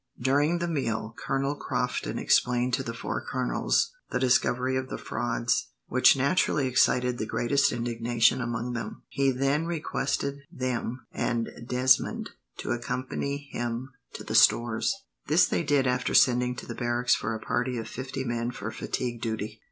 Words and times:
During 0.19 0.57
the 0.57 0.67
meal, 0.67 1.13
Colonel 1.15 1.53
Crofton 1.53 2.17
explained 2.17 2.73
to 2.73 2.81
the 2.81 2.95
four 2.95 3.23
colonels 3.23 3.91
the 4.09 4.17
discovery 4.17 4.75
of 4.75 4.89
the 4.89 4.97
frauds, 4.97 5.67
which 5.89 6.17
naturally 6.17 6.65
excited 6.65 7.19
the 7.19 7.27
greatest 7.27 7.71
indignation 7.71 8.41
among 8.41 8.73
them. 8.73 9.03
He 9.09 9.29
then 9.29 9.67
requested 9.67 10.39
them 10.51 11.05
and 11.11 11.49
Desmond 11.67 12.31
to 12.57 12.71
accompany 12.71 13.47
him 13.51 13.91
to 14.13 14.23
the 14.23 14.33
stores. 14.33 14.91
This 15.27 15.45
they 15.45 15.61
did, 15.61 15.85
after 15.85 16.15
sending 16.15 16.55
to 16.55 16.65
the 16.65 16.73
barracks 16.73 17.13
for 17.13 17.35
a 17.35 17.39
party 17.39 17.77
of 17.77 17.87
fifty 17.87 18.23
men 18.23 18.49
for 18.49 18.71
fatigue 18.71 19.21
duty. 19.21 19.59